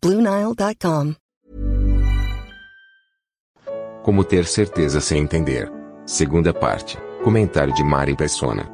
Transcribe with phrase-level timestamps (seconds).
[0.00, 1.14] BlueNile.com.
[4.04, 5.68] Como ter certeza sem entender.
[6.06, 6.96] Segunda parte.
[7.24, 8.70] Comentário de Mari Persona.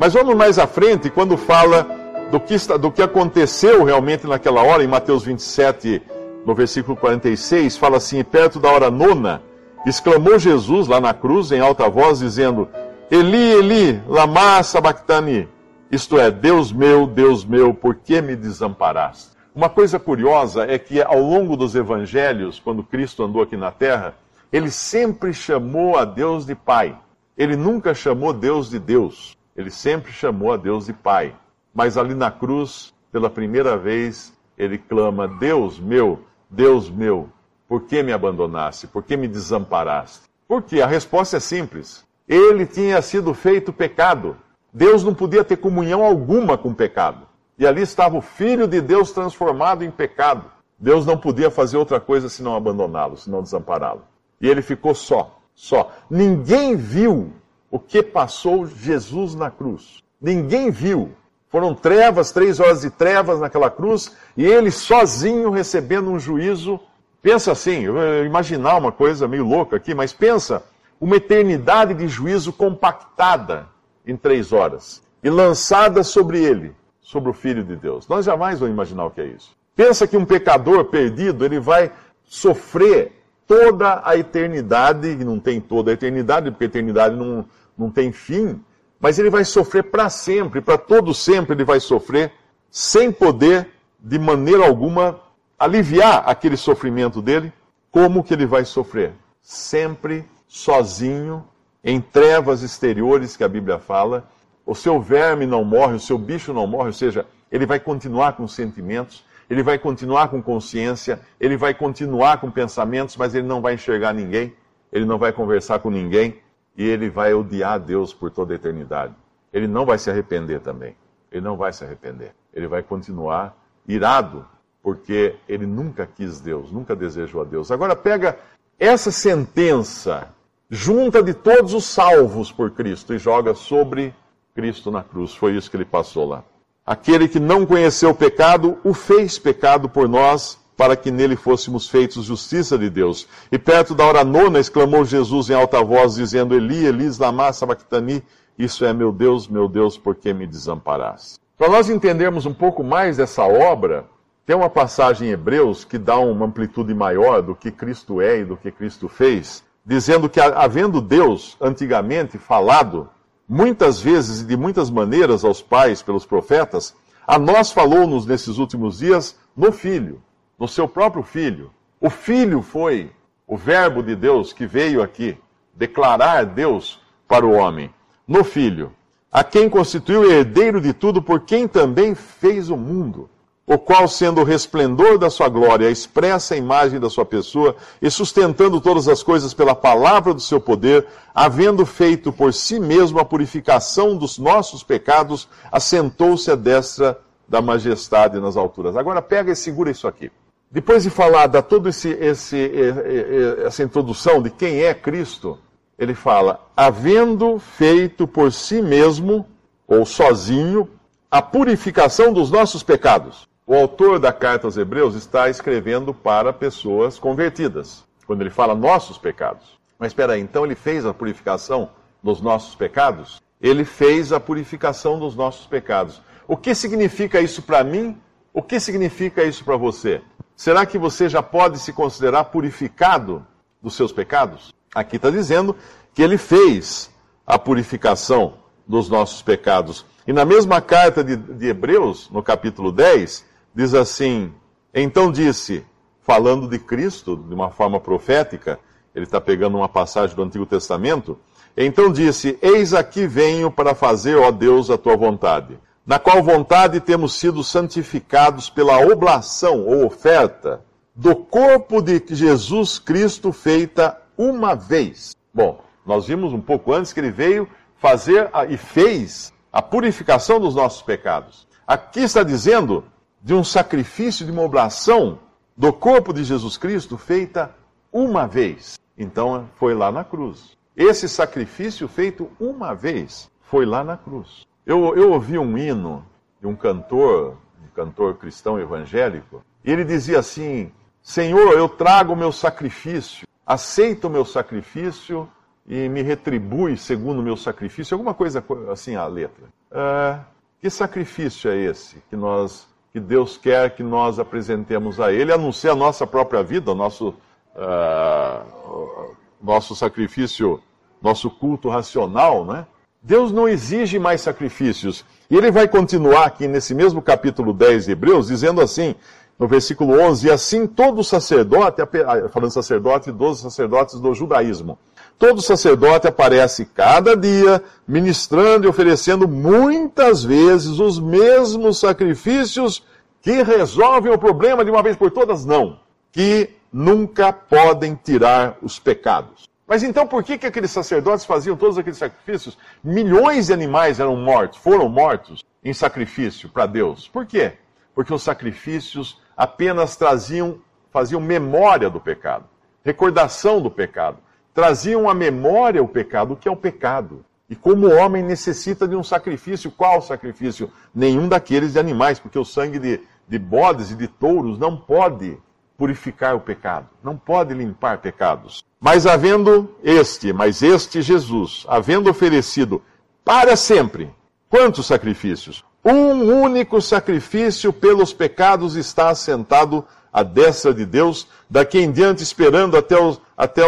[0.00, 1.86] Mas vamos mais à frente, quando fala
[2.32, 6.02] do que, está, do que aconteceu realmente naquela hora, em Mateus 27,
[6.44, 9.40] no versículo 46, fala assim: perto da hora nona,
[9.86, 12.68] exclamou Jesus lá na cruz, em alta voz, dizendo:
[13.08, 15.48] Eli, Eli, lama sabachthani.
[15.88, 19.33] Isto é, Deus meu, Deus meu, por que me desamparaste?
[19.54, 24.16] Uma coisa curiosa é que ao longo dos evangelhos, quando Cristo andou aqui na terra,
[24.52, 26.98] ele sempre chamou a Deus de Pai.
[27.38, 29.36] Ele nunca chamou Deus de Deus.
[29.56, 31.36] Ele sempre chamou a Deus de Pai.
[31.72, 37.28] Mas ali na cruz, pela primeira vez, ele clama: Deus meu, Deus meu,
[37.68, 38.88] por que me abandonaste?
[38.88, 40.22] Por que me desamparaste?
[40.48, 42.04] Porque a resposta é simples.
[42.26, 44.36] Ele tinha sido feito pecado.
[44.72, 47.23] Deus não podia ter comunhão alguma com o pecado.
[47.58, 50.50] E ali estava o Filho de Deus transformado em pecado.
[50.78, 54.02] Deus não podia fazer outra coisa senão abandoná-lo, senão desampará-lo.
[54.40, 55.92] E ele ficou só, só.
[56.10, 57.32] Ninguém viu
[57.70, 60.02] o que passou Jesus na cruz.
[60.20, 61.12] Ninguém viu.
[61.48, 66.80] Foram trevas, três horas de trevas naquela cruz, e ele sozinho recebendo um juízo.
[67.22, 67.84] Pensa assim,
[68.26, 70.64] imaginar uma coisa meio louca aqui, mas pensa
[71.00, 73.68] uma eternidade de juízo compactada
[74.04, 78.08] em três horas e lançada sobre ele sobre o Filho de Deus.
[78.08, 79.54] Nós jamais vamos imaginar o que é isso.
[79.76, 81.92] Pensa que um pecador perdido, ele vai
[82.24, 83.12] sofrer
[83.46, 87.44] toda a eternidade, e não tem toda a eternidade, porque a eternidade não,
[87.76, 88.60] não tem fim,
[88.98, 92.32] mas ele vai sofrer para sempre, para todo sempre ele vai sofrer,
[92.70, 93.68] sem poder,
[94.00, 95.20] de maneira alguma,
[95.58, 97.52] aliviar aquele sofrimento dele.
[97.90, 99.12] Como que ele vai sofrer?
[99.42, 101.44] Sempre sozinho,
[101.84, 104.26] em trevas exteriores que a Bíblia fala,
[104.66, 108.32] o seu verme não morre, o seu bicho não morre, ou seja, ele vai continuar
[108.32, 113.60] com sentimentos, ele vai continuar com consciência, ele vai continuar com pensamentos, mas ele não
[113.60, 114.54] vai enxergar ninguém,
[114.92, 116.38] ele não vai conversar com ninguém
[116.76, 119.14] e ele vai odiar Deus por toda a eternidade.
[119.52, 120.96] Ele não vai se arrepender também.
[121.30, 122.32] Ele não vai se arrepender.
[122.52, 124.46] Ele vai continuar irado,
[124.82, 127.70] porque ele nunca quis Deus, nunca desejou a Deus.
[127.70, 128.38] Agora pega
[128.78, 130.28] essa sentença,
[130.70, 134.14] junta de todos os salvos por Cristo e joga sobre
[134.54, 135.34] Cristo na cruz.
[135.34, 136.44] Foi isso que ele passou lá.
[136.86, 141.88] Aquele que não conheceu o pecado, o fez pecado por nós, para que nele fôssemos
[141.88, 143.26] feitos justiça de Deus.
[143.50, 148.22] E perto da hora nona, exclamou Jesus em alta voz, dizendo: Eli, Eli, lama sabachthani,
[148.56, 151.40] isso é, meu Deus, meu Deus, por que me desamparaste?
[151.58, 154.06] Para nós entendermos um pouco mais dessa obra,
[154.46, 158.44] tem uma passagem em Hebreus que dá uma amplitude maior do que Cristo é e
[158.44, 163.08] do que Cristo fez, dizendo que, havendo Deus antigamente falado
[163.48, 166.94] muitas vezes e de muitas maneiras aos pais pelos profetas,
[167.26, 170.22] a nós falou-nos nesses últimos dias no Filho,
[170.58, 171.70] no seu próprio Filho.
[172.00, 173.10] O Filho foi
[173.46, 175.36] o Verbo de Deus que veio aqui
[175.74, 177.92] declarar Deus para o homem.
[178.26, 178.92] No Filho,
[179.30, 183.28] a quem constituiu herdeiro de tudo, por quem também fez o mundo
[183.66, 188.10] o qual, sendo o resplendor da sua glória, expressa a imagem da sua pessoa, e
[188.10, 193.24] sustentando todas as coisas pela palavra do seu poder, havendo feito por si mesmo a
[193.24, 198.96] purificação dos nossos pecados, assentou-se à destra da majestade nas alturas.
[198.96, 200.30] Agora pega e segura isso aqui.
[200.70, 205.58] Depois de falar da toda essa introdução de quem é Cristo,
[205.98, 209.46] ele fala, havendo feito por si mesmo,
[209.86, 210.90] ou sozinho,
[211.30, 217.18] a purificação dos nossos pecados o autor da carta aos Hebreus está escrevendo para pessoas
[217.18, 219.78] convertidas, quando ele fala nossos pecados.
[219.98, 221.90] Mas espera aí, então ele fez a purificação
[222.22, 223.40] dos nossos pecados?
[223.60, 226.20] Ele fez a purificação dos nossos pecados.
[226.46, 228.20] O que significa isso para mim?
[228.52, 230.20] O que significa isso para você?
[230.54, 233.46] Será que você já pode se considerar purificado
[233.82, 234.74] dos seus pecados?
[234.94, 235.74] Aqui está dizendo
[236.12, 237.10] que ele fez
[237.46, 240.04] a purificação dos nossos pecados.
[240.26, 244.52] E na mesma carta de, de Hebreus, no capítulo 10, diz assim:
[244.92, 245.84] Então disse,
[246.22, 248.78] falando de Cristo de uma forma profética,
[249.14, 251.38] ele está pegando uma passagem do Antigo Testamento.
[251.76, 257.00] Então disse: Eis aqui venho para fazer, ó Deus, a tua vontade, na qual vontade
[257.00, 260.84] temos sido santificados pela oblação ou oferta
[261.14, 265.34] do corpo de Jesus Cristo feita uma vez.
[265.52, 270.58] Bom, nós vimos um pouco antes que ele veio fazer a, e fez a purificação
[270.58, 271.66] dos nossos pecados.
[271.86, 273.04] Aqui está dizendo
[273.44, 275.38] de um sacrifício, de uma oblação
[275.76, 277.74] do corpo de Jesus Cristo feita
[278.10, 278.98] uma vez.
[279.18, 280.78] Então foi lá na cruz.
[280.96, 284.66] Esse sacrifício feito uma vez foi lá na cruz.
[284.86, 286.24] Eu, eu ouvi um hino
[286.58, 292.36] de um cantor, um cantor cristão evangélico, e ele dizia assim: Senhor, eu trago o
[292.36, 295.46] meu sacrifício, aceita o meu sacrifício
[295.86, 298.14] e me retribui segundo o meu sacrifício.
[298.14, 299.66] Alguma coisa assim a letra.
[299.90, 300.38] É,
[300.80, 305.56] que sacrifício é esse que nós, que Deus quer que nós apresentemos a Ele, a
[305.56, 307.32] não ser a nossa própria vida, o nosso,
[307.76, 309.30] uh,
[309.62, 310.82] nosso sacrifício,
[311.22, 312.84] nosso culto racional, né?
[313.22, 315.24] Deus não exige mais sacrifícios.
[315.48, 319.14] E ele vai continuar aqui nesse mesmo capítulo 10 de Hebreus, dizendo assim:
[319.56, 322.02] no versículo 11, e assim todo sacerdote,
[322.50, 324.98] falando sacerdote, dos sacerdotes do judaísmo,
[325.38, 333.04] todo sacerdote aparece cada dia ministrando e oferecendo muitas vezes os mesmos sacrifícios
[333.40, 335.64] que resolvem o problema de uma vez por todas?
[335.64, 335.98] Não,
[336.32, 339.68] que nunca podem tirar os pecados.
[339.86, 342.78] Mas então por que, que aqueles sacerdotes faziam todos aqueles sacrifícios?
[343.02, 347.28] Milhões de animais eram mortos, foram mortos em sacrifício para Deus.
[347.28, 347.74] Por quê?
[348.14, 350.78] Porque os sacrifícios apenas traziam,
[351.12, 352.64] faziam memória do pecado,
[353.04, 354.38] recordação do pecado.
[354.74, 357.44] Traziam à memória o pecado, o que é o pecado.
[357.70, 360.90] E como o homem necessita de um sacrifício, qual sacrifício?
[361.14, 365.56] Nenhum daqueles de animais, porque o sangue de, de bodes e de touros não pode
[365.96, 368.84] purificar o pecado, não pode limpar pecados.
[369.00, 373.00] Mas havendo este, mas este Jesus, havendo oferecido
[373.44, 374.30] para sempre,
[374.68, 375.84] quantos sacrifícios?
[376.04, 382.96] Um único sacrifício pelos pecados está assentado à destra de Deus, daqui em diante esperando
[382.96, 383.14] até,
[383.56, 383.82] até,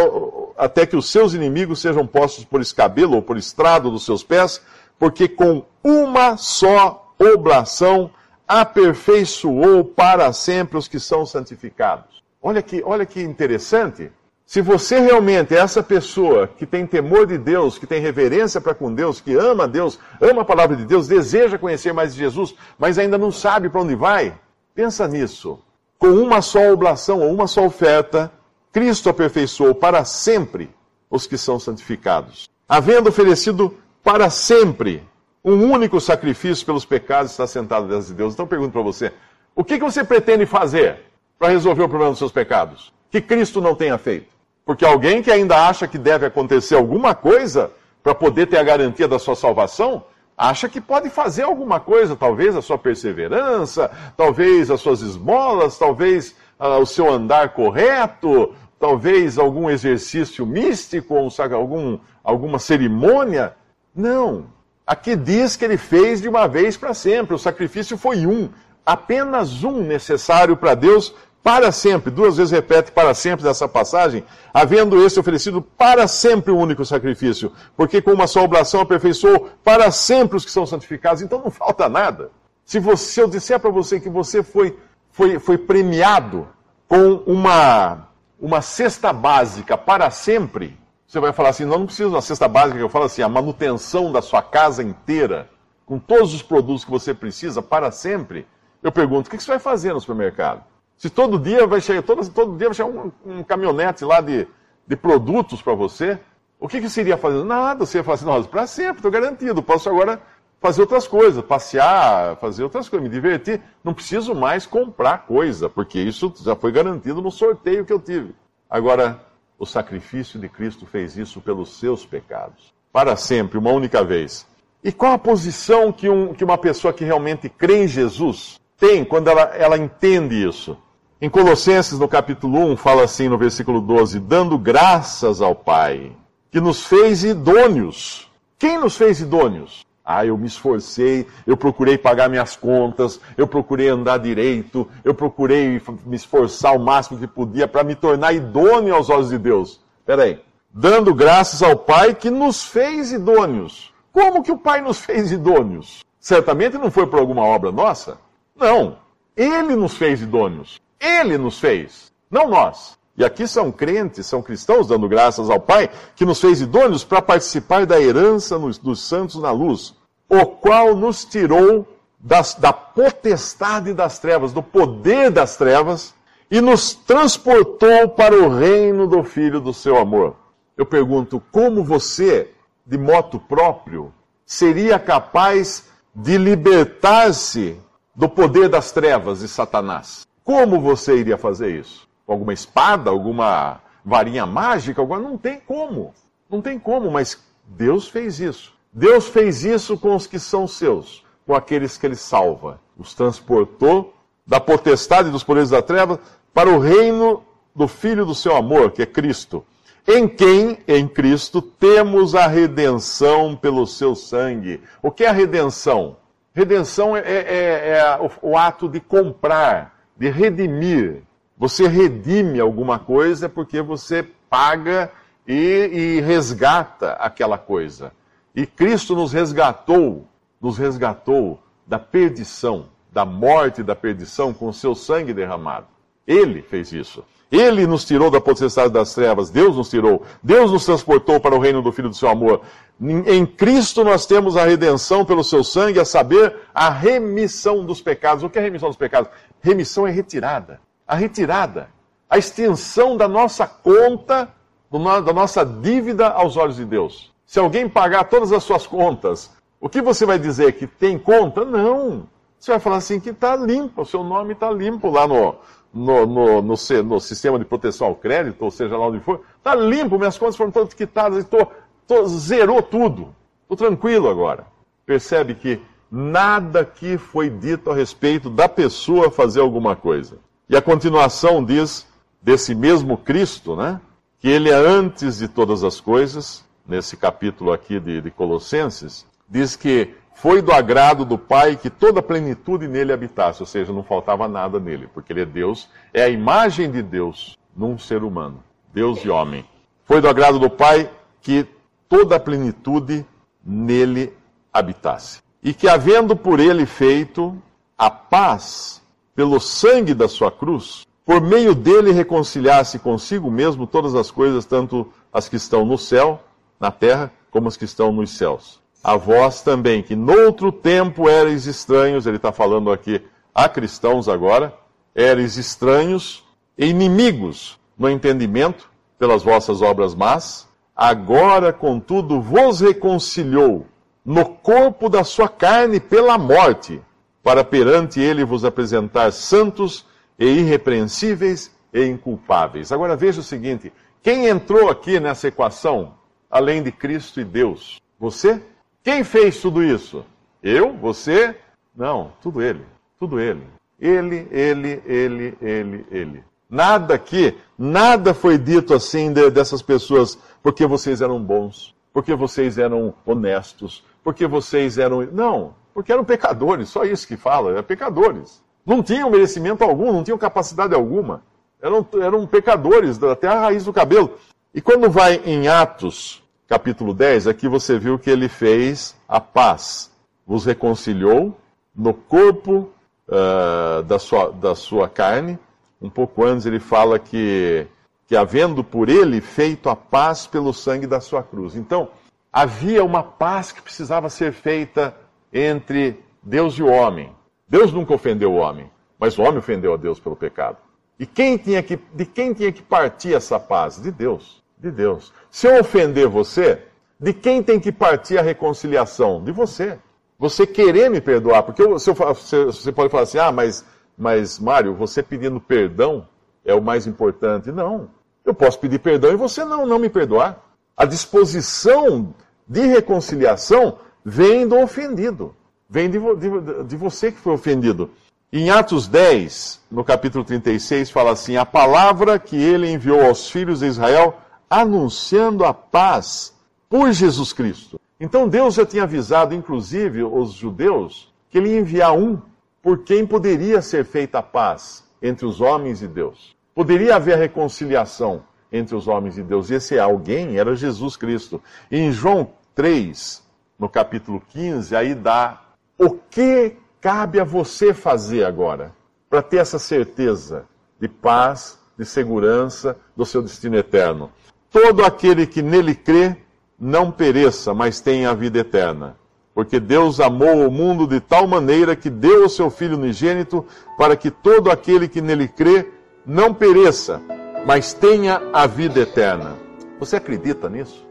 [0.56, 4.60] até que os seus inimigos sejam postos por escabelo ou por estrado dos seus pés,
[4.98, 8.10] porque com uma só oblação
[8.46, 12.22] aperfeiçoou para sempre os que são santificados.
[12.42, 14.10] Olha que, olha que interessante.
[14.44, 18.74] Se você realmente é essa pessoa que tem temor de Deus, que tem reverência para
[18.74, 22.54] com Deus, que ama Deus, ama a palavra de Deus, deseja conhecer mais de Jesus,
[22.78, 24.38] mas ainda não sabe para onde vai,
[24.72, 25.58] pensa nisso.
[25.98, 28.30] Com uma só oblação ou uma só oferta,
[28.76, 30.68] Cristo aperfeiçoou para sempre
[31.10, 32.46] os que são santificados.
[32.68, 33.74] Havendo oferecido
[34.04, 35.02] para sempre
[35.42, 38.34] um único sacrifício pelos pecados, está sentado diante de Deus.
[38.34, 39.14] Então eu pergunto para você:
[39.54, 41.04] o que, você pretende fazer
[41.38, 42.92] para resolver o problema dos seus pecados?
[43.10, 44.28] Que Cristo não tenha feito?
[44.62, 47.70] Porque alguém que ainda acha que deve acontecer alguma coisa
[48.02, 50.04] para poder ter a garantia da sua salvação,
[50.36, 56.36] acha que pode fazer alguma coisa, talvez a sua perseverança, talvez as suas esmolas, talvez
[56.60, 61.14] uh, o seu andar correto, talvez algum exercício místico,
[61.54, 63.54] algum, alguma cerimônia.
[63.94, 64.46] Não.
[64.86, 67.34] Aqui diz que ele fez de uma vez para sempre.
[67.34, 68.48] O sacrifício foi um,
[68.84, 71.14] apenas um necessário para Deus
[71.46, 76.56] para sempre, duas vezes repete para sempre nessa passagem, havendo esse oferecido para sempre o
[76.56, 81.22] um único sacrifício, porque com uma só oblação aperfeiçoou para sempre os que são santificados,
[81.22, 82.32] então não falta nada.
[82.64, 84.76] Se, você, se eu disser para você que você foi,
[85.12, 86.48] foi, foi premiado
[86.88, 88.05] com uma,
[88.38, 92.48] uma cesta básica para sempre, você vai falar assim, não, não precisa de uma cesta
[92.48, 95.48] básica, eu falo assim, a manutenção da sua casa inteira,
[95.84, 98.46] com todos os produtos que você precisa para sempre,
[98.82, 100.64] eu pergunto, o que você vai fazer no supermercado?
[100.96, 104.46] Se todo dia vai chegar, todo, todo dia vai chegar um, um caminhonete lá de,
[104.86, 106.18] de produtos para você,
[106.58, 107.44] o que, que você iria fazer?
[107.44, 110.20] Nada, você ia falar assim, para sempre, estou garantido, posso agora
[110.60, 113.60] fazer outras coisas, passear, fazer outras coisas, me divertir.
[113.84, 118.34] Não preciso mais comprar coisa, porque isso já foi garantido no sorteio que eu tive.
[118.68, 119.20] Agora,
[119.58, 124.46] o sacrifício de Cristo fez isso pelos seus pecados, para sempre, uma única vez.
[124.82, 129.04] E qual a posição que, um, que uma pessoa que realmente crê em Jesus tem
[129.04, 130.76] quando ela, ela entende isso?
[131.20, 136.12] Em Colossenses, no capítulo 1, fala assim no versículo 12: dando graças ao Pai,
[136.50, 138.30] que nos fez idôneos.
[138.58, 139.84] Quem nos fez idôneos?
[140.08, 145.82] Ah, eu me esforcei, eu procurei pagar minhas contas, eu procurei andar direito, eu procurei
[146.04, 149.80] me esforçar o máximo que podia para me tornar idôneo aos olhos de Deus.
[150.04, 150.40] Peraí.
[150.72, 153.92] Dando graças ao Pai que nos fez idôneos.
[154.12, 156.04] Como que o Pai nos fez idôneos?
[156.20, 158.18] Certamente não foi por alguma obra nossa.
[158.54, 158.98] Não.
[159.36, 160.80] Ele nos fez idôneos.
[161.00, 162.96] Ele nos fez, não nós.
[163.16, 167.22] E aqui são crentes, são cristãos dando graças ao Pai, que nos fez idôneos para
[167.22, 169.94] participar da herança dos santos na luz,
[170.28, 171.86] o qual nos tirou
[172.18, 176.14] das, da potestade das trevas, do poder das trevas,
[176.50, 180.36] e nos transportou para o reino do Filho do seu amor.
[180.76, 182.50] Eu pergunto, como você,
[182.84, 184.12] de moto próprio,
[184.44, 187.80] seria capaz de libertar-se
[188.14, 190.26] do poder das trevas de Satanás?
[190.44, 192.05] Como você iria fazer isso?
[192.26, 195.00] Alguma espada, alguma varinha mágica?
[195.00, 195.18] Alguma...
[195.18, 196.12] Não tem como.
[196.50, 198.74] Não tem como, mas Deus fez isso.
[198.92, 202.80] Deus fez isso com os que são seus, com aqueles que ele salva.
[202.96, 204.14] Os transportou
[204.46, 206.20] da potestade dos poderes da treva
[206.54, 207.42] para o reino
[207.74, 209.64] do Filho do seu amor, que é Cristo.
[210.08, 214.80] Em quem, em Cristo, temos a redenção pelo seu sangue.
[215.02, 216.16] O que é a redenção?
[216.54, 221.22] Redenção é, é, é o, o ato de comprar, de redimir.
[221.58, 225.10] Você redime alguma coisa porque você paga
[225.46, 228.12] e, e resgata aquela coisa.
[228.54, 230.26] E Cristo nos resgatou,
[230.60, 235.86] nos resgatou da perdição, da morte e da perdição com o seu sangue derramado.
[236.26, 237.24] Ele fez isso.
[237.50, 241.60] Ele nos tirou da potestade das trevas, Deus nos tirou, Deus nos transportou para o
[241.60, 242.62] reino do Filho do seu amor.
[243.00, 248.42] Em Cristo nós temos a redenção pelo seu sangue, a saber, a remissão dos pecados.
[248.42, 249.30] O que é remissão dos pecados?
[249.60, 250.80] Remissão é retirada.
[251.06, 251.88] A retirada,
[252.28, 254.48] a extensão da nossa conta,
[254.90, 257.32] da nossa dívida aos olhos de Deus.
[257.44, 260.72] Se alguém pagar todas as suas contas, o que você vai dizer?
[260.72, 261.64] Que tem conta?
[261.64, 262.26] Não.
[262.58, 265.54] Você vai falar assim que está limpo, o seu nome está limpo lá no,
[265.94, 269.42] no, no, no, no, sistema de proteção ao crédito, ou seja lá onde for.
[269.58, 271.66] Está limpo, minhas contas foram todas quitadas, tô,
[272.06, 273.34] tô, zerou tudo.
[273.62, 274.66] Estou tranquilo agora.
[275.04, 280.38] Percebe que nada aqui foi dito a respeito da pessoa fazer alguma coisa.
[280.68, 282.06] E a continuação diz
[282.42, 284.00] desse mesmo Cristo, né?
[284.40, 289.76] Que ele é antes de todas as coisas, nesse capítulo aqui de, de Colossenses, diz
[289.76, 294.02] que foi do agrado do Pai que toda a plenitude nele habitasse, ou seja, não
[294.02, 298.62] faltava nada nele, porque ele é Deus, é a imagem de Deus num ser humano,
[298.92, 299.64] Deus e homem.
[300.04, 301.66] Foi do agrado do Pai que
[302.08, 303.24] toda a plenitude
[303.64, 304.32] nele
[304.72, 305.40] habitasse.
[305.62, 307.60] E que, havendo por ele feito
[307.96, 309.02] a paz
[309.36, 315.12] pelo sangue da sua cruz, por meio dele reconciliasse consigo mesmo todas as coisas, tanto
[315.30, 316.42] as que estão no céu
[316.80, 318.80] na terra como os que estão nos céus.
[319.04, 323.22] A vós também, que noutro tempo eres estranhos, ele está falando aqui
[323.54, 324.74] a cristãos agora,
[325.14, 326.42] eres estranhos
[326.76, 333.86] e inimigos no entendimento pelas vossas obras más, agora, contudo, vos reconciliou
[334.24, 337.00] no corpo da sua carne pela morte,
[337.46, 340.04] para perante ele vos apresentar santos
[340.36, 342.90] e irrepreensíveis e inculpáveis.
[342.90, 346.14] Agora veja o seguinte: quem entrou aqui nessa equação
[346.50, 348.02] além de Cristo e Deus?
[348.18, 348.60] Você?
[349.04, 350.26] Quem fez tudo isso?
[350.60, 350.94] Eu?
[350.94, 351.54] Você?
[351.96, 352.84] Não, tudo ele.
[353.16, 353.62] Tudo ele.
[354.00, 356.44] Ele, ele, ele, ele, ele.
[356.68, 362.76] Nada aqui, nada foi dito assim de, dessas pessoas porque vocês eram bons, porque vocês
[362.76, 365.22] eram honestos, porque vocês eram.
[365.26, 368.62] Não, porque eram pecadores, só isso que fala, eram pecadores.
[368.84, 371.42] Não tinham merecimento algum, não tinham capacidade alguma.
[371.80, 374.36] Eram, eram pecadores, até a raiz do cabelo.
[374.74, 380.10] E quando vai em Atos, capítulo 10, aqui você viu que ele fez a paz,
[380.46, 381.56] vos reconciliou
[381.94, 382.90] no corpo
[383.26, 385.58] uh, da, sua, da sua carne.
[385.98, 387.86] Um pouco antes ele fala que,
[388.26, 391.74] que, havendo por ele feito a paz pelo sangue da sua cruz.
[391.74, 392.10] Então,
[392.52, 395.16] havia uma paz que precisava ser feita
[395.52, 397.34] entre Deus e o homem.
[397.68, 400.78] Deus nunca ofendeu o homem, mas o homem ofendeu a Deus pelo pecado.
[401.18, 404.00] E quem tinha que, de quem tinha que partir essa paz?
[404.00, 405.32] De Deus de Deus.
[405.50, 406.82] Se eu ofender você,
[407.18, 409.42] de quem tem que partir a reconciliação?
[409.42, 409.98] De você.
[410.38, 411.62] Você querer me perdoar.
[411.62, 413.84] Porque eu, se eu, você pode falar assim, ah, mas,
[414.16, 416.28] mas Mário, você pedindo perdão
[416.64, 417.72] é o mais importante.
[417.72, 418.10] Não.
[418.44, 420.62] Eu posso pedir perdão e você não, não me perdoar.
[420.96, 422.34] A disposição
[422.68, 423.98] de reconciliação
[424.28, 425.54] vem do ofendido.
[425.88, 428.10] Vem de, de, de você que foi ofendido.
[428.52, 433.80] Em Atos 10, no capítulo 36, fala assim: A palavra que ele enviou aos filhos
[433.80, 434.36] de Israel
[434.68, 436.52] anunciando a paz
[436.88, 438.00] por Jesus Cristo.
[438.18, 442.40] Então Deus já tinha avisado, inclusive, os judeus, que ele ia enviar um
[442.82, 446.56] por quem poderia ser feita a paz entre os homens e Deus.
[446.74, 448.42] Poderia haver reconciliação
[448.72, 449.70] entre os homens e Deus.
[449.70, 451.62] E esse alguém era Jesus Cristo.
[451.90, 453.45] E em João 3,
[453.78, 455.62] no capítulo 15, aí dá
[455.98, 458.92] o que cabe a você fazer agora
[459.28, 460.64] para ter essa certeza
[461.00, 464.30] de paz, de segurança do seu destino eterno
[464.76, 466.36] todo aquele que nele crê
[466.78, 469.16] não pereça, mas tenha a vida eterna.
[469.54, 473.64] Porque Deus amou o mundo de tal maneira que deu o seu Filho unigênito
[473.96, 475.90] para que todo aquele que nele crê
[476.26, 477.22] não pereça,
[477.64, 479.56] mas tenha a vida eterna.
[479.98, 481.05] Você acredita nisso?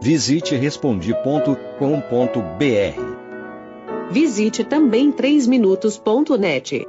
[0.00, 3.18] Visite respondi.com.br.
[4.10, 6.86] Visite também 3minutos.net.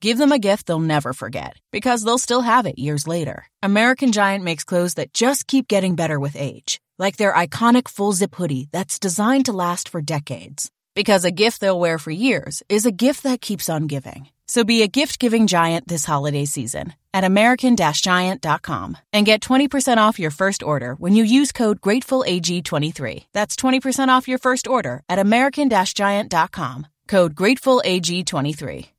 [0.00, 3.46] Give them a gift they'll never forget because they'll still have it years later.
[3.62, 8.12] American Giant makes clothes that just keep getting better with age, like their iconic full
[8.12, 10.70] zip hoodie that's designed to last for decades.
[10.94, 14.28] Because a gift they'll wear for years is a gift that keeps on giving.
[14.46, 19.96] So be a gift giving giant this holiday season at American Giant.com and get 20%
[19.98, 23.26] off your first order when you use code GratefulAG23.
[23.32, 26.86] That's 20% off your first order at American Giant.com.
[27.06, 28.93] Code GratefulAG23.